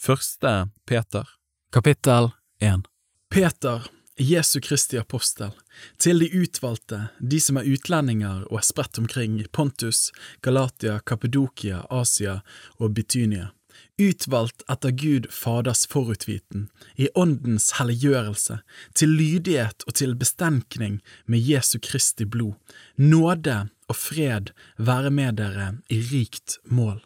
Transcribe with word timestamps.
Første 0.00 0.50
Peter 0.88 1.28
Kapittel 1.72 2.30
1 2.64 2.86
Peter, 3.30 3.82
Jesu 4.16 4.60
Kristi 4.64 4.96
apostel, 4.96 5.50
til 6.00 6.22
de 6.22 6.28
utvalgte, 6.40 7.02
de 7.20 7.40
som 7.44 7.58
er 7.60 7.68
utlendinger 7.68 8.46
og 8.46 8.62
er 8.62 8.64
spredt 8.64 8.96
omkring 9.02 9.34
Pontus, 9.52 10.06
Galatia, 10.40 11.02
Kappadokia, 11.04 11.82
Asia 11.92 12.38
og 12.78 12.94
Bitynia, 12.96 13.50
utvalgt 14.00 14.64
etter 14.72 14.96
Gud 14.96 15.28
Faders 15.36 15.84
forutviten, 15.92 16.70
i 16.96 17.12
Åndens 17.12 17.74
helliggjørelse, 17.76 18.62
til 18.96 19.12
lydighet 19.20 19.84
og 19.84 19.98
til 20.00 20.16
bestenkning 20.16 21.02
med 21.28 21.44
Jesu 21.44 21.76
Kristi 21.76 22.24
blod, 22.24 22.56
nåde 22.96 23.66
og 23.92 24.00
fred 24.00 24.56
være 24.80 25.12
med 25.12 25.42
dere 25.44 25.74
i 25.92 26.00
rikt 26.08 26.56
mål. 26.64 27.04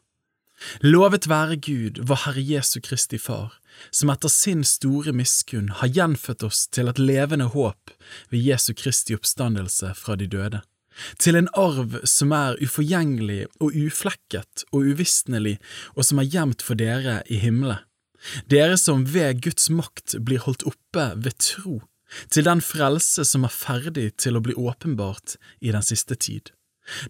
Lovet 0.81 1.27
være 1.29 1.57
Gud, 1.57 2.01
vår 2.07 2.21
Herre 2.25 2.43
Jesu 2.43 2.79
Kristi 2.85 3.19
Far, 3.19 3.57
som 3.91 4.13
etter 4.13 4.31
sin 4.33 4.63
store 4.67 5.13
miskunn 5.17 5.73
har 5.81 5.91
gjenfødt 5.91 6.45
oss 6.47 6.67
til 6.73 6.89
et 6.91 7.01
levende 7.01 7.51
håp 7.55 7.93
ved 8.31 8.41
Jesu 8.41 8.73
Kristi 8.79 9.17
oppstandelse 9.19 9.95
fra 9.99 10.17
de 10.21 10.29
døde, 10.31 10.63
til 11.19 11.39
en 11.39 11.51
arv 11.59 11.99
som 12.09 12.33
er 12.37 12.61
uforgjengelig 12.63 13.45
og 13.61 13.75
uflekket 13.75 14.67
og 14.71 14.93
uvisnelig, 14.95 15.57
og 15.99 16.07
som 16.07 16.23
er 16.23 16.31
gjemt 16.31 16.63
for 16.63 16.79
dere 16.79 17.21
i 17.27 17.41
himmelen, 17.43 17.83
dere 18.51 18.79
som 18.81 19.05
ved 19.11 19.43
Guds 19.45 19.69
makt 19.71 20.17
blir 20.25 20.45
holdt 20.47 20.65
oppe 20.71 21.11
ved 21.19 21.37
tro, 21.43 21.83
til 22.31 22.47
den 22.47 22.63
frelse 22.63 23.25
som 23.27 23.45
er 23.45 23.53
ferdig 23.53 24.13
til 24.23 24.39
å 24.39 24.45
bli 24.45 24.55
åpenbart 24.55 25.37
i 25.61 25.75
den 25.75 25.83
siste 25.83 26.15
tid. 26.15 26.55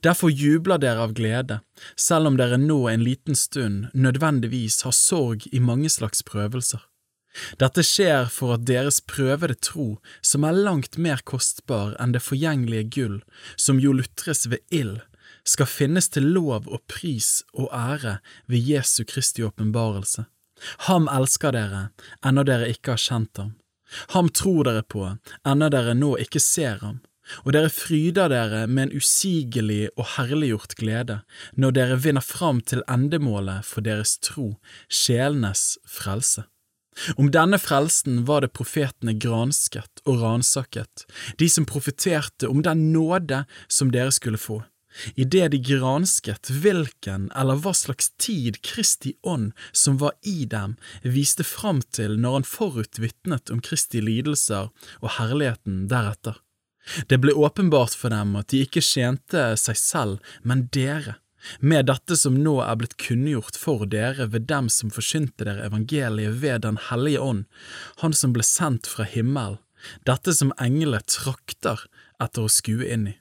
Derfor 0.03 0.31
jubler 0.31 0.79
dere 0.79 1.03
av 1.03 1.15
glede, 1.19 1.61
selv 1.97 2.31
om 2.31 2.37
dere 2.39 2.59
nå 2.61 2.85
en 2.89 3.05
liten 3.05 3.37
stund 3.39 3.89
nødvendigvis 3.95 4.83
har 4.87 4.95
sorg 4.95 5.49
i 5.53 5.61
mange 5.61 5.91
slags 5.91 6.23
prøvelser. 6.27 6.83
Dette 7.59 7.83
skjer 7.83 8.29
for 8.31 8.55
at 8.55 8.67
deres 8.69 9.01
prøvede 9.03 9.57
tro, 9.59 9.99
som 10.23 10.45
er 10.47 10.55
langt 10.55 10.99
mer 10.99 11.23
kostbar 11.27 11.97
enn 12.03 12.15
det 12.15 12.23
forgjengelige 12.23 12.91
gull, 12.95 13.17
som 13.57 13.81
jo 13.83 13.93
lutres 13.97 14.47
ved 14.47 14.63
ild, 14.71 15.01
skal 15.45 15.69
finnes 15.69 16.09
til 16.15 16.31
lov 16.37 16.69
og 16.71 16.85
pris 16.89 17.43
og 17.53 17.67
ære 17.75 18.21
ved 18.47 18.71
Jesu 18.71 19.03
Kristi 19.05 19.43
åpenbarelse. 19.43 20.29
Ham 20.87 21.11
elsker 21.11 21.53
dere, 21.53 21.89
ennå 22.25 22.45
dere 22.47 22.71
ikke 22.71 22.95
har 22.95 23.03
kjent 23.03 23.43
ham. 23.43 23.57
Ham 24.15 24.31
tror 24.31 24.71
dere 24.71 24.87
på, 24.87 25.03
ennå 25.45 25.69
dere 25.75 25.97
nå 25.99 26.15
ikke 26.23 26.41
ser 26.41 26.79
ham 26.87 27.03
og 27.45 27.53
dere 27.57 27.73
fryder 27.73 28.33
dere 28.33 28.65
med 28.67 28.89
en 28.89 28.97
usigelig 29.03 29.89
og 29.97 30.09
herliggjort 30.17 30.77
glede 30.81 31.21
når 31.61 31.77
dere 31.79 32.01
vinner 32.07 32.25
fram 32.25 32.61
til 32.61 32.85
endemålet 32.91 33.65
for 33.69 33.85
deres 33.85 34.19
tro, 34.19 34.55
sjelenes 34.89 35.75
frelse. 35.89 36.45
Om 37.19 37.33
denne 37.35 37.59
frelsen 37.59 38.23
var 38.29 38.45
det 38.45 38.53
profetene 38.55 39.17
gransket 39.19 40.05
og 40.07 40.21
ransaket, 40.23 41.07
de 41.41 41.49
som 41.51 41.67
profeterte 41.67 42.47
om 42.51 42.63
den 42.63 42.93
nåde 42.95 43.45
som 43.67 43.91
dere 43.91 44.15
skulle 44.15 44.39
få. 44.39 44.61
Idet 45.19 45.51
de 45.51 45.59
gransket 45.59 46.53
hvilken 46.55 47.27
eller 47.35 47.59
hva 47.59 47.73
slags 47.75 48.13
tid 48.21 48.61
Kristi 48.63 49.17
ånd 49.27 49.51
som 49.73 49.99
var 49.99 50.15
i 50.23 50.45
dem, 50.47 50.77
viste 51.03 51.43
fram 51.43 51.83
til 51.91 52.15
når 52.23 52.39
han 52.39 52.47
forutvitnet 52.47 53.51
om 53.51 53.63
Kristi 53.65 54.05
lidelser 54.05 54.71
og 55.01 55.15
herligheten 55.19 55.89
deretter. 55.91 56.39
Det 57.09 57.19
ble 57.23 57.33
åpenbart 57.33 57.95
for 57.97 58.13
dem 58.13 58.35
at 58.37 58.51
de 58.53 58.65
ikke 58.65 58.83
tjente 58.85 59.55
seg 59.61 59.79
selv, 59.81 60.35
men 60.43 60.67
dere, 60.75 61.19
med 61.61 61.91
dette 61.91 62.17
som 62.17 62.37
nå 62.41 62.55
er 62.65 62.77
blitt 62.81 62.97
kunngjort 63.01 63.59
for 63.61 63.85
dere 63.91 64.29
ved 64.33 64.47
dem 64.49 64.71
som 64.73 64.93
forsynte 64.93 65.45
dere 65.45 65.67
evangeliet 65.69 66.41
ved 66.41 66.65
Den 66.65 66.79
hellige 66.91 67.21
ånd, 67.21 67.45
Han 68.01 68.13
som 68.13 68.33
ble 68.33 68.45
sendt 68.45 68.89
fra 68.89 69.05
himmelen, 69.05 69.59
dette 70.09 70.33
som 70.33 70.55
englene 70.61 71.03
trakter 71.05 71.85
etter 72.23 72.47
å 72.47 72.53
skue 72.53 72.89
inn 72.89 73.09
i. 73.13 73.19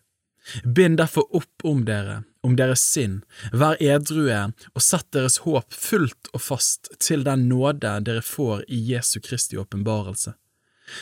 Bind 0.64 0.98
derfor 1.00 1.28
opp 1.36 1.64
om 1.64 1.86
dere, 1.88 2.24
om 2.44 2.56
deres 2.60 2.84
sinn, 2.84 3.22
vær 3.52 3.80
edrue 3.80 4.40
og 4.74 4.84
sett 4.84 5.08
deres 5.16 5.40
håp 5.46 5.72
fullt 5.72 6.32
og 6.34 6.44
fast 6.44 6.92
til 7.00 7.24
den 7.24 7.48
nåde 7.48 7.94
dere 8.04 8.24
får 8.24 8.66
i 8.68 8.80
Jesu 8.92 9.20
Kristi 9.24 9.60
åpenbarelse. 9.60 10.36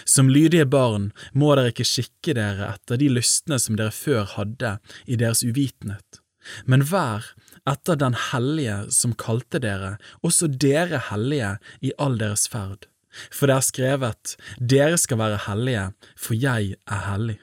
Som 0.05 0.29
lydige 0.29 0.67
barn 0.69 1.09
må 1.33 1.53
dere 1.55 1.73
ikke 1.73 1.87
skikke 1.87 2.35
dere 2.37 2.73
etter 2.75 2.99
de 3.01 3.09
lystne 3.11 3.59
som 3.61 3.77
dere 3.79 3.93
før 3.95 4.27
hadde 4.35 4.75
i 5.05 5.17
deres 5.19 5.43
uvitenhet, 5.47 6.21
men 6.65 6.85
vær 6.89 7.33
etter 7.69 7.99
Den 8.01 8.15
hellige 8.31 8.87
som 8.89 9.13
kalte 9.13 9.59
dere, 9.61 9.97
også 10.25 10.47
dere 10.49 11.01
hellige 11.11 11.57
i 11.81 11.93
all 12.01 12.17
deres 12.17 12.47
ferd. 12.49 12.87
For 13.29 13.47
det 13.47 13.55
er 13.57 13.67
skrevet, 13.67 14.35
Dere 14.57 14.97
skal 14.97 15.19
være 15.19 15.43
hellige, 15.45 15.91
for 16.17 16.33
jeg 16.33 16.75
er 16.87 17.01
hellig. 17.11 17.39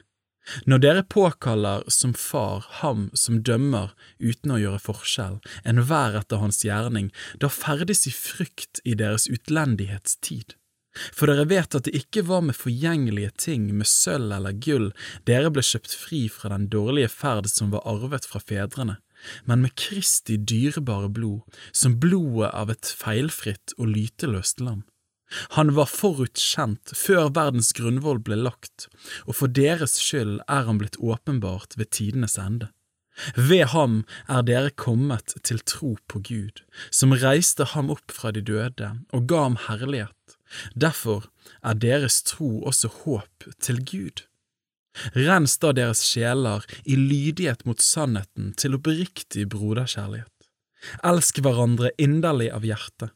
Når 0.65 0.81
dere 0.81 1.03
påkaller 1.05 1.83
som 1.93 2.15
far 2.17 2.65
ham 2.81 3.09
som 3.13 3.43
dømmer 3.45 3.93
uten 4.17 4.55
å 4.55 4.57
gjøre 4.57 4.81
forskjell, 4.81 5.37
enhver 5.61 6.17
etter 6.17 6.41
hans 6.41 6.63
gjerning, 6.65 7.11
da 7.37 7.51
ferdes 7.53 8.07
i 8.09 8.13
frykt 8.15 8.81
i 8.83 8.95
deres 8.97 9.29
utlendighetstid. 9.29 10.57
For 10.95 11.29
dere 11.29 11.45
vet 11.49 11.75
at 11.77 11.85
det 11.85 11.95
ikke 11.95 12.23
var 12.27 12.41
med 12.45 12.57
forgjengelige 12.57 13.31
ting, 13.37 13.67
med 13.77 13.87
sølv 13.87 14.33
eller 14.39 14.57
gull, 14.57 14.89
dere 15.29 15.51
ble 15.53 15.63
kjøpt 15.65 15.93
fri 15.93 16.23
fra 16.33 16.51
den 16.55 16.67
dårlige 16.73 17.11
ferd 17.13 17.49
som 17.51 17.69
var 17.73 17.85
arvet 17.89 18.25
fra 18.25 18.41
fedrene, 18.41 18.97
men 19.45 19.61
med 19.65 19.75
Kristi 19.77 20.39
dyrebare 20.39 21.11
blod, 21.13 21.43
som 21.71 21.99
blodet 22.01 22.49
av 22.55 22.73
et 22.73 22.89
feilfritt 23.01 23.75
og 23.77 23.93
lyteløst 23.93 24.63
lam. 24.65 24.83
Han 25.59 25.75
var 25.77 25.91
forutkjent 25.91 26.95
før 26.97 27.29
verdens 27.35 27.69
grunnvoll 27.77 28.17
ble 28.25 28.39
lagt, 28.39 28.87
og 29.27 29.37
for 29.37 29.53
deres 29.53 29.99
skyld 30.01 30.39
er 30.49 30.65
han 30.65 30.81
blitt 30.81 30.97
åpenbart 30.97 31.77
ved 31.77 31.91
tidenes 31.93 32.39
ende. 32.41 32.71
Ved 33.35 33.67
ham 33.75 34.05
er 34.31 34.45
dere 34.47 34.71
kommet 34.71 35.35
til 35.43 35.59
tro 35.59 35.97
på 36.09 36.21
Gud, 36.23 36.63
som 36.89 37.13
reiste 37.13 37.67
ham 37.75 37.91
opp 37.93 38.13
fra 38.15 38.31
de 38.33 38.41
døde 38.41 38.93
og 39.13 39.27
ga 39.29 39.43
ham 39.43 39.59
herlighet 39.67 40.15
Derfor 40.73 41.29
er 41.63 41.77
deres 41.77 42.21
tro 42.25 42.63
også 42.67 42.91
håp 43.03 43.47
til 43.61 43.83
Gud. 43.85 44.25
Rens 45.15 45.55
da 45.61 45.71
deres 45.75 46.01
sjeler 46.03 46.65
i 46.83 46.97
lydighet 46.97 47.65
mot 47.67 47.81
sannheten 47.81 48.51
til 48.57 48.75
oppriktig 48.79 49.45
broderkjærlighet. 49.53 50.33
Elsk 51.05 51.41
hverandre 51.43 51.91
inderlig 51.99 52.49
av 52.55 52.65
hjertet, 52.67 53.13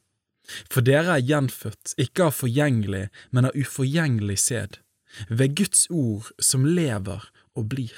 for 0.70 0.84
dere 0.84 1.16
er 1.16 1.24
gjenfødt 1.24 1.94
ikke 2.00 2.28
av 2.28 2.34
forgjengelig, 2.36 3.06
men 3.32 3.48
av 3.48 3.56
uforgjengelig 3.56 4.36
sæd, 4.44 4.80
ved 5.28 5.56
Guds 5.56 5.86
ord 5.90 6.28
som 6.42 6.66
lever 6.68 7.24
og 7.56 7.70
blir. 7.72 7.94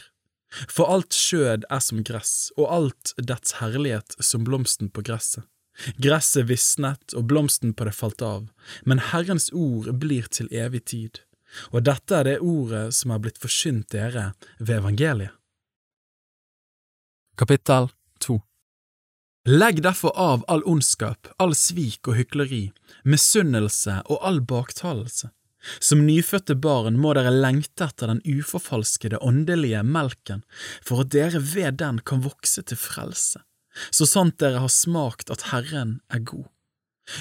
For 0.71 0.89
alt 0.89 1.17
skjød 1.17 1.67
er 1.73 1.83
som 1.83 2.05
gress, 2.07 2.53
og 2.57 2.71
alt 2.73 3.13
dets 3.19 3.59
herlighet 3.61 4.17
som 4.23 4.47
blomsten 4.47 4.93
på 4.93 5.03
gresset. 5.05 5.45
Gresset 5.97 6.47
visnet 6.49 7.15
og 7.17 7.29
blomsten 7.31 7.75
på 7.77 7.87
det 7.89 7.95
falt 7.97 8.23
av, 8.25 8.49
men 8.89 9.03
Herrens 9.13 9.51
ord 9.53 9.91
blir 10.01 10.29
til 10.33 10.49
evig 10.55 10.85
tid, 10.93 11.21
og 11.73 11.85
dette 11.89 12.17
er 12.17 12.29
det 12.29 12.39
ordet 12.41 12.89
som 12.97 13.13
er 13.13 13.23
blitt 13.23 13.41
forsynt 13.43 13.91
dere 13.93 14.31
ved 14.59 14.79
evangeliet. 14.81 15.35
Kapittel 17.37 17.91
2 18.25 18.41
Legg 19.47 19.83
derfor 19.85 20.17
av 20.19 20.45
all 20.51 20.65
ondskap, 20.67 21.29
all 21.39 21.53
svik 21.55 22.09
og 22.09 22.17
hykleri, 22.19 22.71
misunnelse 23.05 24.01
og 24.09 24.25
all 24.27 24.41
baktalelse. 24.41 25.29
Som 25.83 26.05
nyfødte 26.07 26.57
barn 26.63 26.97
må 26.99 27.13
dere 27.19 27.35
lengte 27.35 27.87
etter 27.87 28.11
den 28.11 28.23
uforfalskede 28.25 29.21
åndelige 29.23 29.83
melken, 29.87 30.43
for 30.83 31.05
at 31.05 31.13
dere 31.15 31.43
ved 31.43 31.79
den 31.83 32.01
kan 32.07 32.25
vokse 32.25 32.65
til 32.67 32.81
frelse 32.81 33.43
så 33.91 34.09
sant 34.09 34.39
dere 34.43 34.63
har 34.65 34.73
smakt 34.73 35.33
at 35.33 35.49
Herren 35.53 35.99
er 36.13 36.25
god. 36.25 36.47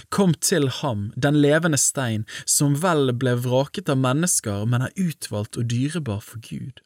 Kom 0.10 0.34
til 0.34 0.68
ham, 0.82 1.12
den 1.16 1.38
levende 1.42 1.78
stein, 1.78 2.26
som 2.46 2.78
vel 2.82 3.14
ble 3.14 3.36
vraket 3.44 3.92
av 3.92 4.02
mennesker, 4.02 4.66
men 4.70 4.88
er 4.88 4.98
utvalgt 4.98 5.60
og 5.62 5.70
dyrebar 5.70 6.24
for 6.26 6.42
Gud. 6.42 6.82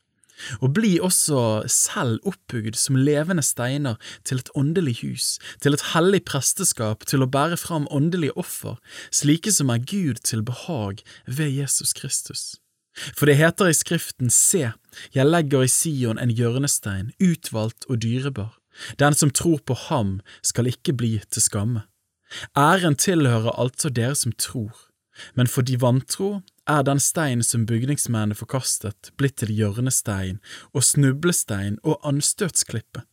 Og 0.64 0.72
bli 0.76 0.94
også 1.04 1.68
selv 1.68 2.24
oppbygd 2.28 2.78
som 2.80 3.00
levende 3.00 3.44
steiner 3.44 3.98
til 4.28 4.40
et 4.40 4.52
åndelig 4.56 5.00
hus, 5.02 5.28
til 5.60 5.76
et 5.76 5.84
hellig 5.92 6.24
presteskap, 6.28 7.04
til 7.08 7.24
å 7.24 7.32
bære 7.32 7.60
fram 7.60 7.90
åndelige 7.92 8.36
offer, 8.40 8.80
slike 9.12 9.52
som 9.52 9.72
er 9.72 9.84
Gud 9.84 10.24
til 10.24 10.44
behag 10.48 11.04
ved 11.28 11.52
Jesus 11.60 11.92
Kristus. 11.96 12.56
For 13.16 13.28
det 13.30 13.38
heter 13.40 13.70
i 13.70 13.76
Skriften, 13.76 14.32
Se, 14.32 14.72
jeg 15.16 15.28
legger 15.28 15.64
i 15.64 15.72
Sion 15.72 16.20
en 16.20 16.32
hjørnestein, 16.36 17.14
utvalgt 17.24 17.88
og 17.88 18.02
dyrebar 18.04 18.59
den 19.00 19.14
som 19.14 19.32
tror 19.32 19.60
på 19.66 19.76
ham 19.88 20.20
skal 20.44 20.70
ikke 20.72 20.94
bli 20.94 21.18
til 21.30 21.44
skamme. 21.46 21.86
Æren 22.58 22.96
tilhører 22.96 23.58
altså 23.60 23.90
dere 23.90 24.16
som 24.16 24.32
tror, 24.32 24.76
men 25.36 25.48
for 25.48 25.66
de 25.66 25.80
vantro 25.82 26.42
er 26.70 26.84
den 26.86 27.00
stein 27.02 27.42
som 27.44 27.66
bygningsmennene 27.66 28.38
forkastet, 28.38 29.12
blitt 29.18 29.40
til 29.42 29.52
hjørnestein 29.58 30.38
og 30.74 30.86
snublestein 30.86 31.80
og 31.84 32.00
anstøtsklippe. 32.08 33.04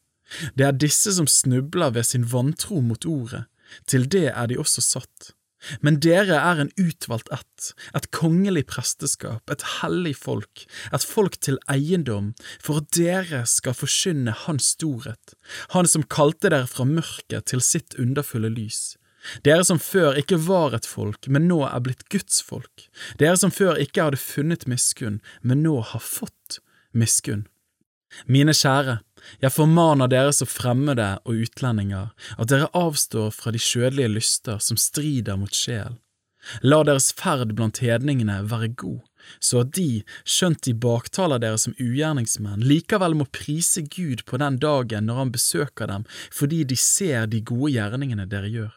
Det 0.59 0.67
er 0.67 0.77
disse 0.77 1.15
som 1.17 1.27
snubler 1.31 1.95
ved 1.95 2.05
sin 2.05 2.27
vantro 2.33 2.81
mot 2.81 3.07
ordet, 3.07 3.47
til 3.87 4.07
det 4.13 4.29
er 4.33 4.47
de 4.51 4.59
også 4.59 4.85
satt. 4.85 5.33
Men 5.81 6.01
dere 6.03 6.39
er 6.39 6.61
en 6.63 6.73
utvalgt 6.81 7.31
ett, 7.35 7.71
et 7.97 8.11
kongelig 8.15 8.67
presteskap, 8.71 9.43
et 9.51 9.65
hellig 9.81 10.17
folk, 10.19 10.67
et 10.93 11.07
folk 11.07 11.39
til 11.43 11.59
eiendom, 11.73 12.35
for 12.63 12.83
at 12.83 12.93
dere 12.97 13.45
skal 13.51 13.77
forkynne 13.77 14.35
Hans 14.47 14.73
storhet, 14.77 15.35
Han 15.75 15.87
som 15.87 16.07
kalte 16.07 16.51
dere 16.53 16.69
fra 16.71 16.87
mørket 16.89 17.51
til 17.53 17.63
sitt 17.65 17.99
underfulle 17.99 18.51
lys. 18.53 18.97
Dere 19.43 19.65
som 19.67 19.81
før 19.83 20.19
ikke 20.21 20.39
var 20.47 20.77
et 20.77 20.87
folk, 20.87 21.27
men 21.27 21.49
nå 21.51 21.63
er 21.67 21.83
blitt 21.83 22.07
Guds 22.13 22.39
folk. 22.47 22.87
Dere 23.19 23.37
som 23.41 23.51
før 23.51 23.81
ikke 23.83 24.07
hadde 24.07 24.23
funnet 24.23 24.69
miskunn, 24.71 25.21
men 25.43 25.65
nå 25.67 25.81
har 25.91 26.03
fått 26.03 26.61
miskunn. 26.95 27.47
Mine 28.27 28.55
kjære, 28.57 28.99
jeg 29.43 29.53
formaner 29.53 30.11
dere 30.11 30.33
som 30.33 30.49
fremmede 30.49 31.09
og 31.27 31.43
utlendinger, 31.47 32.13
at 32.39 32.51
dere 32.53 32.71
avstår 32.77 33.33
fra 33.35 33.53
de 33.55 33.61
skjødelige 33.63 34.13
lyster 34.17 34.63
som 34.63 34.79
strider 34.81 35.39
mot 35.41 35.55
sjel. 35.55 35.99
La 36.63 36.83
deres 36.87 37.11
ferd 37.19 37.57
blant 37.59 37.81
hedningene 37.83 38.39
være 38.51 38.71
god, 38.79 39.01
så 39.43 39.65
at 39.65 39.73
de, 39.75 40.05
skjønt 40.23 40.63
de 40.67 40.75
baktaler 40.87 41.43
dere 41.43 41.59
som 41.59 41.75
ugjerningsmenn, 41.83 42.63
likevel 42.63 43.17
må 43.19 43.27
prise 43.35 43.83
Gud 43.83 44.23
på 44.31 44.39
den 44.43 44.61
dagen 44.63 45.11
når 45.11 45.23
han 45.25 45.35
besøker 45.35 45.91
dem 45.91 46.07
fordi 46.31 46.63
de 46.65 46.79
ser 46.79 47.27
de 47.31 47.43
gode 47.43 47.75
gjerningene 47.75 48.29
dere 48.31 48.53
gjør. 48.53 48.75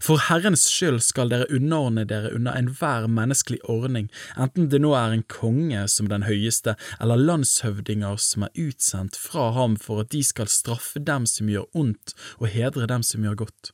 For 0.00 0.20
Herrens 0.28 0.64
skyld 0.70 1.02
skal 1.02 1.32
dere 1.32 1.48
underordne 1.50 2.04
dere 2.08 2.32
under 2.36 2.56
enhver 2.58 3.08
menneskelig 3.10 3.60
ordning, 3.70 4.08
enten 4.36 4.70
det 4.70 4.82
nå 4.82 4.94
er 4.98 5.16
en 5.16 5.26
konge 5.26 5.84
som 5.90 6.10
den 6.10 6.26
høyeste, 6.28 6.76
eller 7.00 7.20
landshøvdinger 7.20 8.20
som 8.22 8.46
er 8.46 8.56
utsendt 8.68 9.18
fra 9.18 9.50
ham 9.56 9.76
for 9.80 10.04
at 10.04 10.12
de 10.14 10.22
skal 10.26 10.50
straffe 10.50 11.02
dem 11.02 11.26
som 11.26 11.50
gjør 11.50 11.68
ondt 11.74 12.16
og 12.38 12.50
hedre 12.54 12.88
dem 12.90 13.06
som 13.06 13.26
gjør 13.26 13.44
godt. 13.44 13.72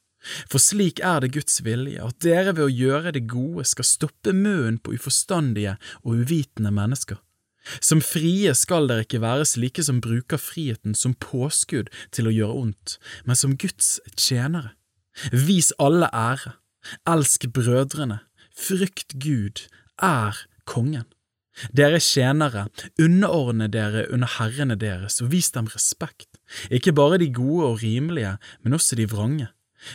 For 0.50 0.58
slik 0.58 1.00
er 1.04 1.22
det 1.22 1.32
Guds 1.36 1.60
vilje, 1.64 2.02
at 2.02 2.18
dere 2.24 2.56
ved 2.56 2.64
å 2.66 2.72
gjøre 2.72 3.14
det 3.14 3.28
gode 3.30 3.64
skal 3.68 3.86
stoppe 3.86 4.34
munnen 4.34 4.80
på 4.82 4.96
uforstandige 4.98 5.76
og 6.02 6.24
uvitende 6.24 6.72
mennesker. 6.74 7.20
Som 7.84 8.00
frie 8.00 8.54
skal 8.56 8.88
dere 8.88 9.04
ikke 9.04 9.20
være 9.22 9.46
slike 9.48 9.84
som 9.84 10.00
bruker 10.02 10.40
friheten 10.40 10.96
som 10.96 11.14
påskudd 11.20 11.92
til 12.16 12.30
å 12.30 12.34
gjøre 12.34 12.58
ondt, 12.64 12.96
men 13.28 13.38
som 13.38 13.56
Guds 13.60 13.98
tjenere. 14.16 14.77
Vis 15.32 15.72
alle 15.78 16.08
ære, 16.14 16.54
elsk 17.08 17.48
brødrene, 17.54 18.20
frykt 18.56 19.18
Gud, 19.22 19.66
er 19.98 20.36
kongen. 20.64 21.06
Dere 21.74 21.98
tjenere, 21.98 22.68
underordne 23.02 23.66
dere 23.72 24.06
under 24.14 24.30
herrene 24.38 24.76
deres 24.78 25.18
og 25.24 25.32
vis 25.32 25.50
dem 25.56 25.66
respekt, 25.72 26.38
ikke 26.70 26.94
bare 26.94 27.18
de 27.18 27.32
gode 27.34 27.72
og 27.72 27.82
rimelige, 27.82 28.36
men 28.62 28.78
også 28.78 28.98
de 28.98 29.08
vrange. 29.10 29.48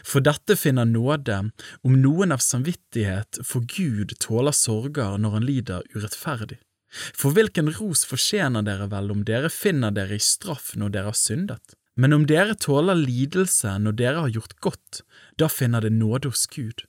For 0.04 0.24
dette 0.24 0.56
finner 0.60 0.88
nåde 0.88 1.39
om 1.83 1.95
noen 2.00 2.36
av 2.36 2.44
samvittighet, 2.44 3.42
for 3.44 3.65
Gud 3.68 4.15
tåler 4.24 4.56
sorger 4.56 5.18
når 5.19 5.38
han 5.38 5.48
lider 5.48 5.88
urettferdig. 5.95 6.60
For 6.94 7.33
hvilken 7.33 7.71
ros 7.80 8.04
fortjener 8.06 8.63
dere 8.65 8.88
vel 8.92 9.12
om 9.12 9.24
dere 9.27 9.50
finner 9.51 9.94
dere 9.95 10.19
i 10.19 10.24
straff 10.24 10.74
når 10.77 10.94
dere 10.94 11.12
har 11.12 11.18
syndet? 11.18 11.75
Men 11.95 12.13
om 12.13 12.25
dere 12.30 12.56
tåler 12.57 12.98
lidelse 12.98 13.75
når 13.81 13.98
dere 14.00 14.24
har 14.25 14.34
gjort 14.34 14.56
godt, 14.66 15.04
da 15.38 15.50
finner 15.51 15.86
det 15.86 15.94
nåde 15.94 16.31
hos 16.34 16.48
Gud. 16.50 16.86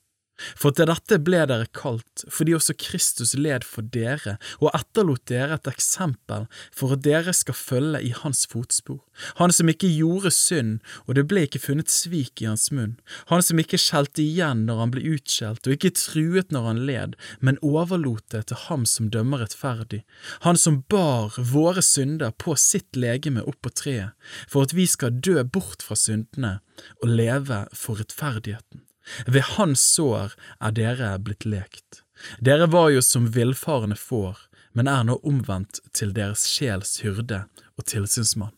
For 0.58 0.75
til 0.75 0.88
dette 0.90 1.20
ble 1.22 1.44
dere 1.46 1.69
kalt, 1.76 2.25
fordi 2.32 2.56
også 2.56 2.75
Kristus 2.78 3.34
led 3.38 3.62
for 3.66 3.86
dere 3.94 4.34
og 4.58 4.72
etterlot 4.75 5.22
dere 5.31 5.58
et 5.58 5.69
eksempel 5.70 6.48
for 6.75 6.96
at 6.96 7.04
dere 7.06 7.34
skal 7.36 7.54
følge 7.54 8.00
i 8.02 8.10
hans 8.19 8.42
fotspor, 8.50 8.98
han 9.38 9.54
som 9.54 9.70
ikke 9.70 9.90
gjorde 9.94 10.32
synd, 10.34 10.81
og 11.06 11.14
det 11.19 11.26
ble 11.31 11.44
ikke 11.46 11.62
funnet 11.62 11.92
svik 11.92 12.42
i 12.42 12.48
hans 12.50 12.66
munn, 12.75 12.96
han 13.31 13.44
som 13.46 13.60
ikke 13.62 13.78
skjelte 13.78 14.25
igjen 14.25 14.64
når 14.66 14.82
han 14.82 14.94
ble 14.94 15.04
utskjelt 15.14 15.69
og 15.69 15.76
ikke 15.76 15.94
truet 16.00 16.54
når 16.54 16.66
han 16.70 16.82
led, 16.88 17.14
men 17.38 17.60
overlot 17.62 18.26
det 18.34 18.46
til 18.50 18.62
ham 18.66 18.88
som 18.90 19.12
dømmer 19.14 19.44
rettferdig, 19.44 20.02
han 20.46 20.58
som 20.58 20.82
bar 20.90 21.38
våre 21.38 21.84
synder 21.84 22.34
på 22.34 22.56
sitt 22.58 22.98
legeme 22.98 23.44
opp 23.46 23.60
på 23.62 23.70
treet, 23.70 24.19
for 24.50 24.66
at 24.66 24.75
vi 24.75 24.88
skal 24.90 25.14
dø 25.14 25.38
bort 25.44 25.84
fra 25.86 25.96
syndene 25.98 26.56
og 27.02 27.14
leve 27.14 27.64
for 27.76 28.02
rettferdigheten. 28.02 28.82
Ved 29.26 29.42
hans 29.56 29.82
sår 29.94 30.34
er 30.60 30.74
dere 30.76 31.14
blitt 31.18 31.44
lekt. 31.44 32.02
Dere 32.40 32.66
var 32.70 32.90
jo 32.94 33.02
som 33.02 33.30
villfarne 33.34 33.96
får, 33.98 34.38
men 34.72 34.88
er 34.90 35.04
nå 35.06 35.18
omvendt 35.22 35.80
til 35.92 36.14
deres 36.16 36.46
sjels 36.50 36.98
hyrde 37.04 37.44
og 37.76 37.86
tilsynsmann. 37.90 38.54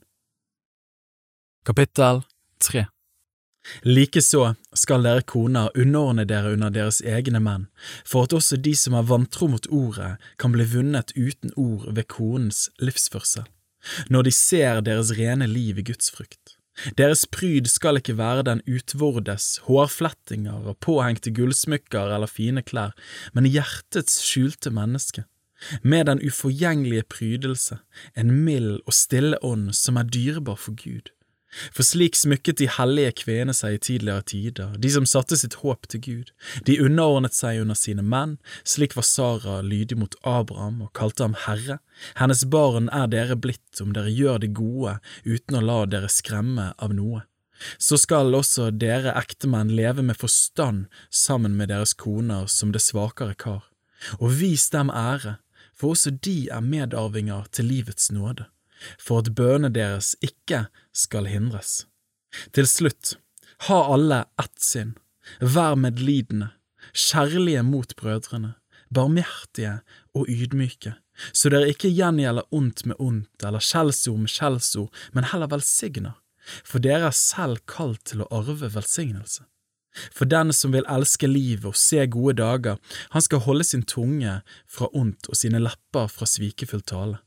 Kapittel 1.66 2.22
3 2.62 2.87
Likeså 3.82 4.54
skal 4.78 5.02
dere 5.02 5.25
koner 5.26 5.72
underordne 5.75 6.25
dere 6.28 6.52
under 6.54 6.70
deres 6.70 7.00
egne 7.02 7.40
menn, 7.42 7.66
for 8.06 8.26
at 8.26 8.34
også 8.37 8.58
de 8.62 8.75
som 8.78 8.94
er 8.94 9.08
vantro 9.08 9.49
mot 9.50 9.66
ordet, 9.66 10.14
kan 10.38 10.54
bli 10.54 10.66
vunnet 10.70 11.12
uten 11.16 11.54
ord 11.56 11.88
ved 11.96 12.06
konens 12.12 12.69
livsførsel, 12.78 13.46
når 14.08 14.28
de 14.28 14.34
ser 14.34 14.84
deres 14.87 15.12
rene 15.19 15.49
liv 15.50 15.82
i 15.82 15.87
Guds 15.90 16.12
frykt. 16.14 16.56
Deres 16.99 17.25
pryd 17.26 17.70
skal 17.70 18.00
ikke 18.00 18.19
være 18.19 18.44
den 18.49 18.62
utvordes, 18.69 19.62
hårflettinger 19.67 20.69
og 20.73 20.78
påhengte 20.84 21.32
gullsmykker 21.34 22.14
eller 22.14 22.31
fine 22.31 22.62
klær, 22.62 22.94
men 23.34 23.49
hjertets 23.49 24.20
skjulte 24.25 24.73
menneske, 24.75 25.25
med 25.82 26.06
den 26.11 26.20
uforgjengelige 26.20 27.06
prydelse, 27.11 27.81
en 28.17 28.32
mild 28.44 28.81
og 28.84 28.93
stille 28.93 29.40
ånd 29.44 29.73
som 29.76 29.96
er 29.96 30.08
dyrebar 30.08 30.61
for 30.61 30.76
Gud. 30.76 31.12
For 31.72 31.87
slik 31.87 32.16
smykket 32.19 32.58
de 32.60 32.66
hellige 32.69 33.12
kvenene 33.22 33.54
seg 33.56 33.76
i 33.76 33.82
tidligere 33.88 34.25
tider, 34.28 34.72
de 34.82 34.90
som 34.93 35.06
satte 35.08 35.38
sitt 35.38 35.58
håp 35.62 35.87
til 35.93 36.02
Gud. 36.04 36.32
De 36.69 36.78
underordnet 36.82 37.37
seg 37.37 37.62
under 37.62 37.78
sine 37.78 38.04
menn, 38.04 38.37
slik 38.66 38.96
var 38.98 39.06
Sara 39.06 39.60
lydig 39.64 39.98
mot 40.00 40.16
Abraham 40.26 40.82
og 40.84 40.93
kalte 40.98 41.25
ham 41.25 41.37
Herre. 41.46 41.78
Hennes 42.19 42.44
barn 42.52 42.90
er 42.93 43.08
dere 43.12 43.38
blitt 43.38 43.81
om 43.82 43.94
dere 43.96 44.12
gjør 44.12 44.43
det 44.43 44.52
gode 44.58 44.98
uten 45.25 45.58
å 45.58 45.64
la 45.64 45.78
dere 45.87 46.10
skremme 46.12 46.72
av 46.76 46.96
noe. 46.96 47.22
Så 47.81 47.96
skal 47.96 48.37
også 48.37 48.69
dere 48.75 49.14
ektemenn 49.16 49.70
leve 49.72 50.04
med 50.04 50.19
forstand 50.20 50.90
sammen 51.08 51.56
med 51.56 51.70
deres 51.72 51.94
koner 51.96 52.50
som 52.52 52.75
det 52.75 52.84
svakere 52.84 53.38
kar, 53.38 53.62
og 54.19 54.34
vis 54.42 54.69
dem 54.75 54.92
ære, 54.92 55.38
for 55.76 55.94
også 55.94 56.12
de 56.25 56.50
er 56.52 56.60
medarvinger 56.64 57.49
til 57.52 57.70
livets 57.72 58.10
nåde 58.12 58.44
for 58.99 59.23
at 59.23 59.32
bønene 59.37 59.73
deres 59.73 60.14
ikke 60.25 60.67
skal 60.96 61.28
hindres. 61.31 61.87
Til 62.52 62.69
slutt, 62.69 63.17
ha 63.69 63.81
alle 63.94 64.25
ett 64.43 64.61
sinn, 64.61 64.94
vær 65.40 65.78
medlidende, 65.81 66.52
kjærlige 66.93 67.64
mot 67.67 67.96
brødrene, 67.96 68.55
barmhjertige 68.94 69.80
og 70.14 70.28
ydmyke, 70.30 70.95
så 71.33 71.50
dere 71.52 71.73
ikke 71.73 71.90
gjengjelder 71.90 72.47
ondt 72.54 72.85
med 72.87 73.00
ondt 73.00 73.45
eller 73.47 73.64
skjellsord 73.64 74.23
med 74.23 74.33
skjellsord, 74.33 75.02
men 75.16 75.28
heller 75.33 75.50
velsigner, 75.50 76.16
for 76.64 76.83
dere 76.85 77.11
er 77.11 77.16
selv 77.16 77.64
kalt 77.71 78.04
til 78.12 78.23
å 78.23 78.30
arve 78.35 78.71
velsignelse. 78.75 79.47
For 80.12 80.28
den 80.28 80.52
som 80.52 80.75
vil 80.75 80.85
elske 80.92 81.28
livet 81.30 81.71
og 81.71 81.78
se 81.80 82.04
gode 82.12 82.37
dager, 82.42 82.76
han 83.14 83.25
skal 83.25 83.40
holde 83.47 83.64
sin 83.64 83.85
tunge 83.88 84.40
fra 84.68 84.90
ondt 84.92 85.30
og 85.30 85.38
sine 85.40 85.62
lepper 85.62 86.11
fra 86.12 86.28
svikefull 86.28 86.85
tale. 86.85 87.23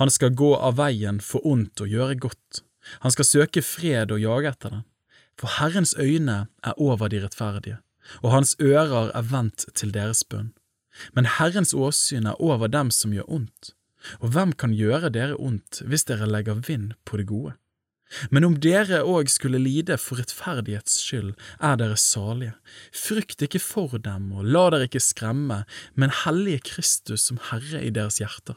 Han 0.00 0.10
skal 0.10 0.36
gå 0.38 0.54
av 0.56 0.78
veien 0.78 1.20
for 1.24 1.44
ondt 1.46 1.82
og 1.84 1.92
gjøre 1.92 2.18
godt, 2.22 2.62
han 3.04 3.14
skal 3.14 3.28
søke 3.28 3.64
fred 3.64 4.12
og 4.14 4.22
jage 4.22 4.52
etter 4.52 4.76
den. 4.76 4.86
For 5.38 5.58
Herrens 5.58 5.94
øyne 5.98 6.46
er 6.66 6.80
over 6.82 7.10
de 7.12 7.22
rettferdige, 7.22 7.78
og 8.22 8.32
hans 8.32 8.56
ører 8.60 9.12
er 9.14 9.28
vendt 9.30 9.68
til 9.74 9.92
deres 9.94 10.24
bønn. 10.24 10.52
Men 11.14 11.28
Herrens 11.38 11.74
åsyn 11.74 12.26
er 12.26 12.40
over 12.42 12.66
dem 12.66 12.90
som 12.90 13.14
gjør 13.14 13.30
ondt, 13.30 13.72
og 14.18 14.34
hvem 14.34 14.52
kan 14.58 14.74
gjøre 14.74 15.12
dere 15.14 15.38
ondt 15.38 15.82
hvis 15.86 16.08
dere 16.08 16.26
legger 16.26 16.58
vind 16.66 16.94
på 17.06 17.20
det 17.20 17.28
gode? 17.30 17.54
Men 18.32 18.46
om 18.48 18.54
dere 18.56 19.02
òg 19.04 19.28
skulle 19.28 19.60
lide 19.60 19.98
for 20.00 20.16
rettferdighets 20.18 20.94
skyld, 21.04 21.34
er 21.60 21.76
dere 21.76 21.98
salige. 22.00 22.54
Frykt 22.96 23.44
ikke 23.44 23.60
for 23.60 23.98
dem, 24.00 24.30
og 24.32 24.48
la 24.48 24.64
dere 24.72 24.88
ikke 24.88 25.02
skremme, 25.04 25.60
men 25.94 26.14
hellige 26.24 26.64
Kristus 26.70 27.28
som 27.28 27.38
Herre 27.50 27.84
i 27.84 27.92
deres 27.92 28.16
hjerter. 28.22 28.56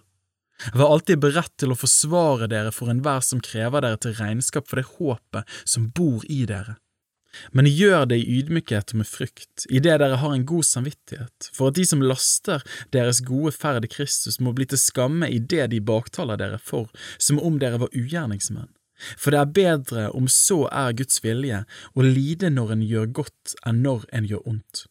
Vær 0.73 0.93
alltid 0.93 1.21
beredt 1.23 1.53
til 1.61 1.73
å 1.73 1.79
forsvare 1.79 2.49
dere 2.51 2.71
for 2.75 2.91
enhver 2.93 3.23
som 3.25 3.41
krever 3.43 3.83
dere 3.85 3.99
til 4.01 4.15
regnskap 4.19 4.69
for 4.69 4.81
det 4.81 4.89
håpet 4.95 5.59
som 5.65 5.89
bor 5.95 6.25
i 6.29 6.43
dere. 6.49 6.77
Men 7.55 7.69
gjør 7.69 8.09
det 8.11 8.17
i 8.19 8.39
ydmykhet 8.39 8.91
og 8.91 9.01
med 9.01 9.07
frykt, 9.07 9.65
idet 9.69 10.01
dere 10.01 10.19
har 10.19 10.33
en 10.35 10.45
god 10.47 10.67
samvittighet, 10.67 11.47
for 11.55 11.71
at 11.71 11.77
de 11.79 11.85
som 11.87 12.03
laster 12.03 12.63
deres 12.91 13.21
gode 13.27 13.53
ferd 13.55 13.87
i 13.87 13.91
Kristus 13.91 14.41
må 14.43 14.51
bli 14.55 14.67
til 14.67 14.81
skamme 14.81 15.29
idet 15.31 15.69
de 15.71 15.79
baktaler 15.79 16.39
dere 16.41 16.59
for, 16.59 16.91
som 17.17 17.39
om 17.39 17.59
dere 17.61 17.79
var 17.81 17.95
ugjerningsmenn. 17.95 18.69
For 19.17 19.33
det 19.33 19.39
er 19.39 19.53
bedre, 19.55 20.03
om 20.13 20.27
så 20.29 20.65
er 20.69 20.93
Guds 20.99 21.23
vilje, 21.23 21.63
å 21.95 22.05
lide 22.05 22.51
når 22.53 22.75
en 22.75 22.83
gjør 22.85 23.13
godt 23.23 23.55
enn 23.65 23.81
når 23.85 24.05
en 24.13 24.27
gjør 24.29 24.49
ondt. 24.51 24.85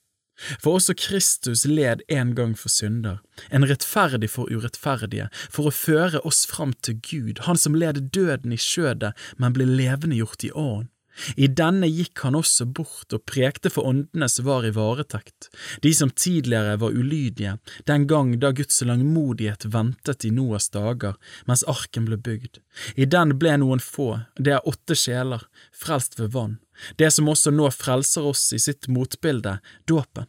For 0.61 0.78
også 0.78 0.97
Kristus 0.99 1.66
led 1.68 2.04
en 2.09 2.35
gang 2.38 2.54
for 2.59 2.73
synder, 2.73 3.20
en 3.50 3.66
rettferdig 3.68 4.30
for 4.32 4.50
urettferdige, 4.50 5.28
for 5.52 5.68
å 5.68 5.75
føre 5.75 6.23
oss 6.26 6.47
fram 6.49 6.73
til 6.85 7.00
Gud, 7.04 7.44
han 7.49 7.61
som 7.61 7.76
led 7.76 8.00
døden 8.14 8.54
i 8.54 8.61
skjødet, 8.61 9.12
men 9.38 9.56
ble 9.56 9.68
levendegjort 9.68 10.49
i 10.49 10.54
ånd. 10.56 10.88
I 11.37 11.49
denne 11.52 11.88
gikk 11.90 12.23
han 12.25 12.37
også 12.38 12.66
bort 12.76 13.12
og 13.12 13.25
prekte 13.28 13.70
for 13.73 13.88
åndene 13.90 14.28
som 14.30 14.47
var 14.47 14.64
i 14.64 14.73
varetekt, 14.75 15.50
de 15.85 15.92
som 15.97 16.12
tidligere 16.14 16.78
var 16.80 16.97
ulydige, 16.97 17.56
den 17.90 18.06
gang 18.11 18.32
da 18.40 18.52
Guds 18.56 18.80
langmodighet 18.87 19.66
ventet 19.75 20.25
i 20.25 20.32
Noas 20.35 20.70
dager 20.73 21.18
mens 21.50 21.66
arken 21.68 22.06
ble 22.09 22.16
bygd. 22.16 22.62
I 22.97 23.09
den 23.11 23.37
ble 23.42 23.59
noen 23.61 23.82
få, 23.85 24.23
det 24.38 24.56
er 24.56 24.68
åtte 24.68 24.97
sjeler, 24.97 25.44
frelst 25.76 26.18
ved 26.20 26.32
vann, 26.37 26.59
det 26.99 27.10
som 27.14 27.28
også 27.30 27.52
nå 27.54 27.70
frelser 27.75 28.26
oss 28.30 28.50
i 28.56 28.60
sitt 28.62 28.88
motbilde, 28.88 29.58
dåpen. 29.88 30.28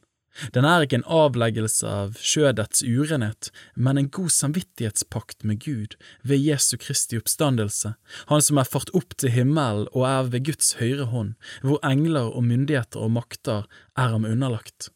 Den 0.55 0.65
er 0.65 0.85
ikke 0.85 1.01
en 1.01 1.09
avleggelse 1.11 1.87
av 1.87 2.15
skjødets 2.23 2.85
urenhet, 2.87 3.49
men 3.75 3.99
en 3.99 4.09
god 4.09 4.31
samvittighetspakt 4.31 5.43
med 5.47 5.59
Gud 5.65 5.97
ved 6.23 6.39
Jesu 6.39 6.77
Kristi 6.79 7.19
oppstandelse, 7.19 7.95
Han 8.27 8.41
som 8.41 8.57
er 8.57 8.69
fart 8.69 8.93
opp 8.95 9.17
til 9.17 9.33
himmelen 9.35 9.89
og 9.91 10.07
er 10.07 10.31
ved 10.31 10.45
Guds 10.47 10.73
høyre 10.79 11.09
hånd, 11.11 11.35
hvor 11.61 11.83
engler 11.83 12.31
og 12.31 12.43
myndigheter 12.47 12.99
og 13.03 13.11
makter 13.11 13.67
er 13.97 14.15
ham 14.15 14.25
underlagt. 14.25 14.89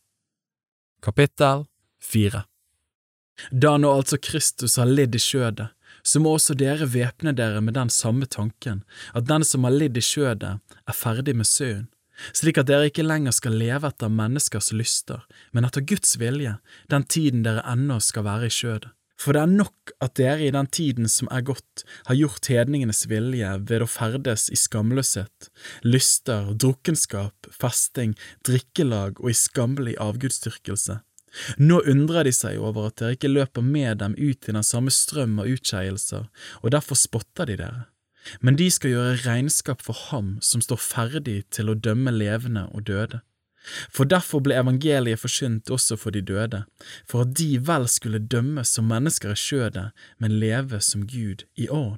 Kapittel 1.03 1.67
4 2.01 2.45
Da 3.51 3.77
nå 3.77 3.91
altså 3.91 4.17
Kristus 4.17 4.77
har 4.79 4.87
lidd 4.87 5.15
i 5.15 5.19
skjødet, 5.19 5.67
så 6.05 6.21
må 6.21 6.35
også 6.35 6.55
dere 6.57 6.87
væpne 6.93 7.33
dere 7.35 7.61
med 7.65 7.75
den 7.77 7.89
samme 7.89 8.29
tanken, 8.29 8.83
at 9.17 9.27
den 9.29 9.43
som 9.43 9.65
har 9.65 9.75
lidd 9.75 9.97
i 9.97 10.05
skjødet, 10.05 10.59
er 10.61 10.95
ferdig 10.95 11.35
med 11.35 11.49
søen, 11.49 11.87
slik 12.31 12.59
at 12.61 12.69
dere 12.69 12.91
ikke 12.91 13.05
lenger 13.05 13.33
skal 13.35 13.57
leve 13.59 13.89
etter 13.89 14.11
menneskers 14.13 14.71
lyster, 14.75 15.25
men 15.51 15.67
etter 15.67 15.83
Guds 15.83 16.15
vilje, 16.21 16.57
den 16.93 17.07
tiden 17.09 17.43
dere 17.47 17.65
ennå 17.73 17.99
skal 18.03 18.27
være 18.27 18.51
i 18.51 18.53
skjødet. 18.53 18.93
For 19.15 19.31
det 19.31 19.45
er 19.45 19.51
nok 19.51 19.93
at 20.03 20.17
dere 20.19 20.43
i 20.43 20.51
den 20.51 20.67
tiden 20.67 21.07
som 21.07 21.29
er 21.31 21.45
gått, 21.47 21.85
har 22.09 22.17
gjort 22.19 22.49
hedningenes 22.51 23.05
vilje 23.07 23.53
ved 23.69 23.85
å 23.85 23.87
ferdes 23.87 24.49
i 24.51 24.59
skamløshet, 24.59 25.49
lyster, 25.87 26.51
drukkenskap, 26.51 27.47
festing, 27.47 28.17
drikkelag 28.47 29.21
og 29.23 29.31
i 29.31 29.37
skammelig 29.39 29.95
avgudsdyrkelse. 30.03 30.99
Nå 31.57 31.81
undrer 31.83 32.27
de 32.27 32.31
seg 32.35 32.61
over 32.61 32.89
at 32.89 32.99
dere 33.01 33.17
ikke 33.17 33.33
løper 33.33 33.65
med 33.65 33.99
dem 34.03 34.15
ut 34.15 34.47
i 34.47 34.55
den 34.55 34.63
samme 34.63 34.93
strøm 34.93 35.39
av 35.43 35.51
utskeielser, 35.51 36.29
og 36.63 36.71
derfor 36.75 36.99
spotter 36.99 37.49
de 37.49 37.59
dere 37.59 37.83
men 38.39 38.57
de 38.59 38.67
skal 38.73 38.93
gjøre 38.93 39.21
regnskap 39.25 39.83
for 39.85 39.97
ham 40.09 40.35
som 40.43 40.63
står 40.63 40.81
ferdig 40.81 41.37
til 41.53 41.69
å 41.69 41.77
dømme 41.77 42.13
levende 42.15 42.67
og 42.73 42.87
døde. 42.89 43.21
For 43.89 44.05
derfor 44.05 44.43
ble 44.45 44.57
evangeliet 44.59 45.21
forsynt 45.21 45.71
også 45.73 45.97
for 45.97 46.13
de 46.13 46.21
døde, 46.25 46.63
for 47.09 47.25
at 47.25 47.33
de 47.37 47.55
vel 47.65 47.87
skulle 47.89 48.21
dømmes 48.21 48.75
som 48.77 48.85
mennesker 48.89 49.33
i 49.33 49.39
skjødet, 49.41 49.87
men 50.21 50.37
leve 50.41 50.81
som 50.85 51.07
Gud 51.09 51.47
i 51.57 51.69
ånd. 51.69 51.97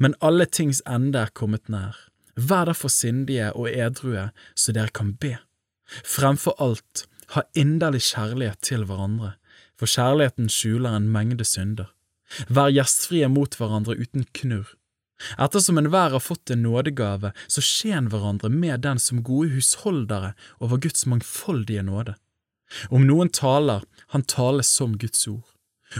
Men 0.00 0.16
alle 0.24 0.48
tings 0.48 0.80
ende 0.88 1.20
er 1.26 1.34
kommet 1.36 1.68
nær. 1.68 1.96
Vær 2.38 2.70
derfor 2.70 2.88
sindige 2.92 3.50
og 3.52 3.68
edrue, 3.68 4.30
så 4.56 4.72
dere 4.72 4.94
kan 4.94 5.12
be. 5.20 5.36
Fremfor 6.04 6.56
alt, 6.62 7.04
ha 7.34 7.44
inderlig 7.54 8.02
kjærlighet 8.10 8.60
til 8.64 8.84
hverandre, 8.88 9.34
for 9.78 9.90
kjærligheten 9.90 10.48
skjuler 10.52 10.96
en 10.96 11.08
mengde 11.12 11.44
synder. 11.44 11.92
Vær 12.48 12.72
gjestfrie 12.72 13.28
mot 13.32 13.54
hverandre 13.56 13.96
uten 13.96 14.26
knurr 14.36 14.74
Ettersom 15.38 15.78
enhver 15.80 16.14
har 16.14 16.22
fått 16.22 16.50
en 16.50 16.62
nådegave, 16.62 17.32
så 17.50 17.62
skjen 17.64 18.08
hverandre 18.12 18.50
med 18.52 18.84
den 18.86 19.00
som 19.02 19.24
gode 19.26 19.50
husholdere 19.56 20.34
over 20.62 20.78
Guds 20.78 21.06
mangfoldige 21.10 21.82
nåde. 21.82 22.14
Om 22.94 23.06
noen 23.08 23.32
taler, 23.34 23.84
han 24.14 24.22
taler 24.22 24.66
som 24.66 24.94
Guds 24.98 25.26
ord. 25.28 25.46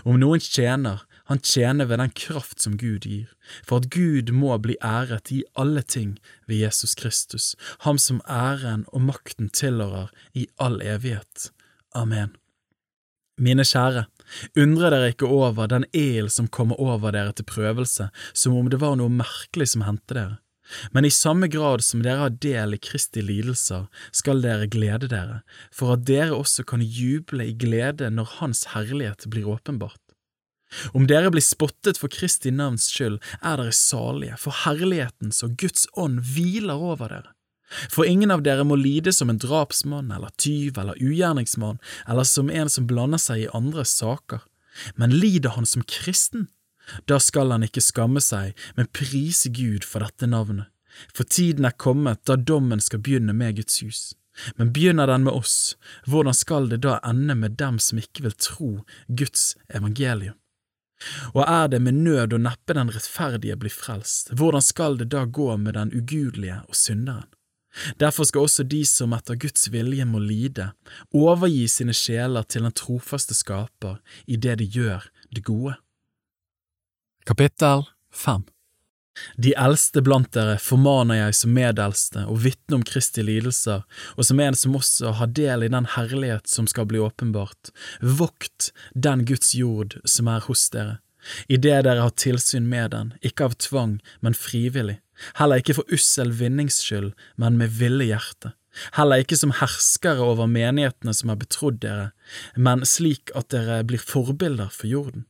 Om 0.04 0.20
noen 0.20 0.42
tjener, 0.44 1.02
han 1.28 1.40
tjener 1.44 1.85
ved 1.85 2.00
den 2.00 2.12
kraft 2.16 2.62
som 2.64 2.78
Gud 2.80 3.04
gir, 3.04 3.28
for 3.61 3.82
at 3.82 3.90
Gud 3.92 4.32
må 4.32 4.54
bli 4.64 4.78
æret 4.80 5.28
i 5.35 5.42
alle 5.61 5.82
ting 5.85 6.16
ved 6.49 6.62
Jesus 6.62 6.94
Kristus, 6.97 7.52
ham 7.85 8.00
som 8.00 8.23
æren 8.25 8.87
og 8.97 9.04
makten 9.11 9.50
tilhører 9.52 10.08
i 10.32 10.47
all 10.56 10.80
evighet. 10.80 11.50
Amen. 11.92 12.32
Mine 13.38 13.62
kjære, 13.68 14.06
undre 14.58 14.90
dere 14.90 15.12
ikke 15.12 15.28
over 15.28 15.68
den 15.70 15.85
el 15.92 16.32
som 16.32 16.49
kommer 16.49 16.80
over 16.80 17.12
dere 17.12 17.37
til 17.37 17.47
prøvelse, 17.47 18.08
som 18.32 18.56
om 18.56 18.73
det 18.73 18.80
var 18.80 18.97
noe 18.97 19.12
merkelig 19.12 19.68
som 19.75 19.85
hendte 19.85 20.16
dere. 20.16 20.40
Men 20.97 21.04
i 21.04 21.12
samme 21.12 21.49
grad 21.52 21.85
som 21.85 22.00
dere 22.04 22.25
har 22.25 22.35
del 22.40 22.76
i 22.76 22.80
Kristi 22.82 23.20
lidelser, 23.25 23.87
skal 24.16 24.40
dere 24.44 24.68
glede 24.68 25.12
dere, 25.12 25.42
for 25.73 25.94
at 25.94 26.08
dere 26.08 26.37
også 26.37 26.64
kan 26.68 26.80
juble 26.80 27.47
i 27.52 27.56
glede 27.56 28.08
når 28.12 28.37
Hans 28.40 28.66
herlighet 28.75 29.28
blir 29.28 29.49
åpenbart. 29.49 30.07
Om 30.92 31.06
dere 31.08 31.30
blir 31.32 31.44
spottet 31.44 32.00
for 32.00 32.12
Kristi 32.12 32.52
navns 32.52 32.90
skyld, 32.92 33.18
er 33.40 33.60
dere 33.60 33.75
salige, 33.75 34.37
for 34.40 34.64
herlighetens 34.64 35.42
og 35.46 35.56
Guds 35.60 35.88
ånd 35.96 36.20
hviler 36.34 36.76
over 36.76 37.08
dere. 37.08 37.32
For 37.92 38.08
ingen 38.08 38.30
av 38.32 38.42
dere 38.44 38.64
må 38.64 38.78
lide 38.80 39.12
som 39.12 39.28
en 39.28 39.40
drapsmann 39.40 40.12
eller 40.14 40.32
tyv 40.40 40.78
eller 40.80 40.96
ugjerningsmann 41.04 41.80
eller 42.08 42.25
som 42.25 42.48
en 42.50 42.70
som 42.72 42.87
blander 42.88 43.20
seg 43.20 43.42
i 43.42 43.50
andres 43.56 43.92
saker, 44.00 44.40
men 44.96 45.18
lider 45.20 45.52
han 45.56 45.66
som 45.68 45.84
kristen, 45.84 46.48
da 47.04 47.18
skal 47.20 47.52
han 47.52 47.66
ikke 47.66 47.84
skamme 47.84 48.22
seg, 48.25 48.56
men 48.76 48.88
prise 48.96 49.50
Gud 49.52 49.84
for 49.84 50.04
dette 50.04 50.28
navnet. 50.30 50.70
For 51.12 51.28
tiden 51.28 51.68
er 51.68 51.76
kommet 51.76 52.25
da 52.26 52.38
dommen 52.40 52.80
skal 52.82 53.02
begynne 53.04 53.34
med 53.37 53.58
Guds 53.60 53.82
hus. 53.84 54.00
Men 54.56 54.72
begynner 54.72 55.10
den 55.10 55.26
med 55.26 55.34
oss, 55.34 55.76
hvordan 56.06 56.34
skal 56.34 56.68
det 56.70 56.80
da 56.87 56.98
ende 57.06 57.34
med 57.34 57.58
dem 57.58 57.78
som 57.82 57.98
ikke 57.98 58.25
vil 58.26 58.37
tro 58.38 58.70
Guds 59.08 59.56
evangelium? 59.68 60.38
Og 61.35 61.43
er 61.47 61.69
det 61.71 61.81
med 61.83 61.99
nød 62.02 62.35
og 62.35 62.43
neppe 62.43 62.75
den 62.76 62.90
rettferdige 62.95 63.57
blir 63.61 63.75
frelst, 63.75 64.33
hvordan 64.35 64.64
skal 64.64 64.99
det 64.99 65.11
da 65.14 65.25
gå 65.25 65.57
med 65.57 65.76
den 65.78 65.93
ugudelige 65.95 66.62
og 66.69 66.76
synderen? 66.76 67.28
Derfor 68.00 68.25
skal 68.25 68.47
også 68.47 68.64
de 68.64 68.81
som 68.88 69.12
etter 69.14 69.38
Guds 69.38 69.69
vilje 69.71 70.05
må 70.09 70.19
lide, 70.19 70.71
overgi 71.14 71.67
sine 71.71 71.95
sjeler 71.95 72.43
til 72.43 72.64
den 72.67 72.75
trofaste 72.75 73.37
skaper 73.37 74.00
i 74.26 74.37
det 74.37 74.59
de 74.59 74.67
gjør 74.67 75.07
det 75.35 75.45
gode. 75.45 75.76
Kapittel 77.28 77.85
5 78.11 78.49
De 79.37 79.54
eldste 79.58 80.02
blant 80.04 80.30
dere 80.37 80.58
formaner 80.62 81.22
jeg 81.22 81.38
som 81.40 81.54
medeldste 81.56 82.26
og 82.28 82.42
vitne 82.44 82.78
om 82.78 82.87
Kristi 82.87 83.25
lidelser, 83.26 83.84
og 84.16 84.28
som 84.28 84.40
en 84.44 84.58
som 84.58 84.76
også 84.78 85.16
har 85.18 85.34
del 85.38 85.66
i 85.66 85.72
den 85.72 85.88
herlighet 85.96 86.48
som 86.50 86.68
skal 86.70 86.88
bli 86.90 87.02
åpenbart. 87.02 87.72
Vokt 88.00 88.72
den 88.94 89.26
Guds 89.28 89.54
jord 89.58 89.98
som 90.04 90.30
er 90.30 90.46
hos 90.46 90.68
dere, 90.75 91.00
idet 91.48 91.84
dere 91.87 92.06
har 92.06 92.16
tilsyn 92.16 92.68
med 92.70 92.94
den, 92.94 93.12
ikke 93.20 93.50
av 93.50 93.58
tvang, 93.58 93.98
men 94.22 94.37
frivillig 94.38 95.00
heller 95.38 95.62
ikke 95.62 95.78
for 95.78 95.94
ussel 95.94 96.32
vinnings 96.38 96.80
skyld, 96.84 97.12
men 97.40 97.58
med 97.60 97.75
ville 97.78 98.06
hjerte, 98.08 98.52
heller 98.98 99.22
ikke 99.22 99.38
som 99.38 99.54
herskere 99.60 100.25
over 100.25 100.50
menighetene 100.50 101.14
som 101.16 101.32
er 101.32 101.40
betrodd 101.40 101.80
dere, 101.84 102.10
men 102.56 102.87
slik 102.87 103.32
at 103.38 103.50
dere 103.54 103.82
blir 103.88 104.02
forbilder 104.02 104.70
for 104.75 104.90
jorden. 104.90 105.26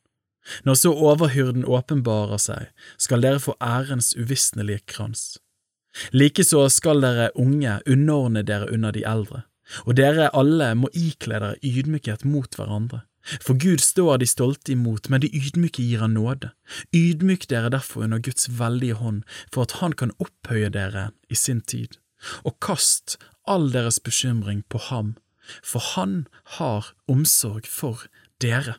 Når 0.64 0.80
så 0.80 0.92
overhyrden 0.92 1.64
åpenbarer 1.64 2.40
seg, 2.40 2.70
skal 2.98 3.22
dere 3.24 3.42
få 3.42 3.56
ærens 3.62 4.14
uvisnelige 4.16 4.84
krans. 4.86 5.38
Likeså 6.12 6.68
skal 6.70 7.02
dere 7.02 7.30
unge 7.34 7.78
underordne 7.88 8.44
dere 8.46 8.70
under 8.72 8.94
de 8.94 9.04
eldre, 9.08 9.42
og 9.84 9.96
dere 9.98 10.30
alle 10.36 10.72
må 10.78 10.90
ikle 10.94 11.40
dere 11.40 11.56
ydmykhet 11.64 12.24
mot 12.24 12.54
hverandre. 12.56 13.02
For 13.44 13.58
Gud 13.60 13.82
står 13.84 14.22
de 14.22 14.26
stolte 14.28 14.72
imot, 14.72 15.10
men 15.12 15.20
de 15.20 15.28
ydmyke 15.28 15.82
gir 15.84 16.00
han 16.00 16.14
nåde. 16.16 16.52
Ydmyk 16.96 17.48
dere 17.50 17.68
derfor 17.74 18.06
under 18.06 18.22
Guds 18.24 18.48
veldige 18.58 18.96
hånd, 18.96 19.22
for 19.52 19.66
at 19.66 19.78
Han 19.82 19.92
kan 19.92 20.14
opphøye 20.18 20.70
dere 20.72 21.10
i 21.28 21.34
sin 21.34 21.60
tid. 21.60 21.98
Og 22.44 22.56
kast 22.60 23.18
all 23.46 23.68
deres 23.72 24.00
bekymring 24.00 24.64
på 24.68 24.78
ham, 24.88 25.16
for 25.62 25.80
han 25.94 26.26
har 26.58 26.92
omsorg 27.08 27.66
for 27.66 28.04
dere. 28.40 28.78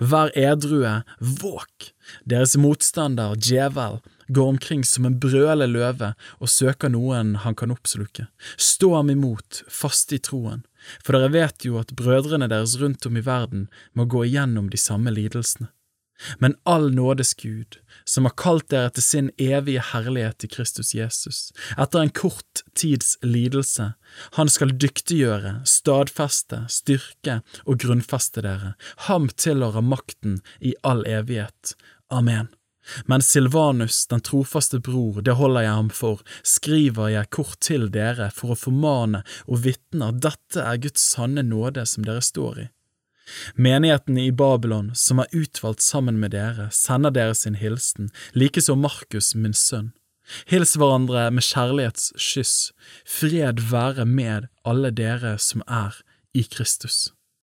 Vær 0.00 0.32
edrue, 0.38 1.00
våk! 1.18 1.90
Deres 2.28 2.56
motstander, 2.58 3.36
djevel, 3.38 4.00
går 4.28 4.48
omkring 4.54 4.84
som 4.84 5.06
en 5.06 5.18
brølende 5.22 5.68
løve 5.70 6.12
og 6.38 6.50
søker 6.50 6.92
noen 6.92 7.36
han 7.44 7.56
kan 7.58 7.72
oppsluke. 7.74 8.28
Stå 8.56 8.94
ham 8.96 9.10
imot, 9.10 9.62
fast 9.68 10.12
i 10.14 10.20
troen, 10.22 10.62
for 11.04 11.16
dere 11.16 11.32
vet 11.34 11.66
jo 11.66 11.80
at 11.80 11.94
brødrene 11.98 12.50
deres 12.50 12.76
rundt 12.80 13.06
om 13.06 13.18
i 13.18 13.24
verden 13.26 13.68
må 13.94 14.06
gå 14.06 14.24
igjennom 14.28 14.70
de 14.70 14.80
samme 14.80 15.12
lidelsene. 15.14 15.70
Men 16.38 16.56
all 16.68 16.90
nådes 16.94 17.34
Gud, 17.34 17.78
som 18.04 18.26
har 18.28 18.34
kalt 18.36 18.68
dere 18.72 18.90
til 18.94 19.06
sin 19.06 19.30
evige 19.40 19.82
herlighet 19.92 20.44
i 20.44 20.50
Kristus 20.52 20.94
Jesus, 20.94 21.40
etter 21.78 22.04
en 22.04 22.14
kort 22.14 22.64
tids 22.76 23.16
lidelse, 23.22 23.92
han 24.36 24.52
skal 24.52 24.76
dyktiggjøre, 24.76 25.60
stadfeste, 25.64 26.64
styrke 26.68 27.40
og 27.64 27.80
grunnfeste 27.82 28.44
dere, 28.46 28.74
ham 29.08 29.28
tilhører 29.32 29.84
makten 29.84 30.40
i 30.60 30.74
all 30.82 31.06
evighet. 31.08 31.76
Amen. 32.10 32.50
Men 33.06 33.22
Silvanus, 33.22 34.06
den 34.06 34.20
trofaste 34.20 34.80
bror, 34.80 35.20
det 35.22 35.36
holder 35.38 35.66
jeg 35.66 35.76
ham 35.78 35.90
for, 35.94 36.22
skriver 36.42 37.12
jeg 37.12 37.30
kort 37.30 37.60
til 37.62 37.88
dere 37.92 38.30
for 38.34 38.54
å 38.54 38.58
formane 38.58 39.22
og 39.46 39.64
vitne 39.66 40.10
at 40.10 40.20
dette 40.24 40.64
er 40.64 40.80
Guds 40.82 41.04
sanne 41.12 41.44
nåde 41.46 41.84
som 41.86 42.06
dere 42.06 42.24
står 42.24 42.62
i. 42.64 42.68
Menigheten 43.54 44.18
i 44.18 44.30
Babylon, 44.32 44.90
som 44.94 45.22
er 45.22 45.30
utvalgt 45.36 45.82
sammen 45.84 46.20
med 46.22 46.34
dere, 46.34 46.68
sender 46.74 47.14
dere 47.14 47.34
sin 47.34 47.58
hilsen, 47.60 48.10
likeså 48.34 48.76
Markus, 48.76 49.34
min 49.34 49.56
sønn. 49.56 49.92
Hils 50.46 50.76
hverandre 50.78 51.28
med 51.34 51.42
kjærlighetskyss. 51.42 52.72
Fred 53.06 53.62
være 53.70 54.06
med 54.06 54.50
alle 54.64 54.92
dere 54.94 55.36
som 55.42 55.64
er 55.66 55.96
i 56.34 56.44
Kristus. 56.46 57.08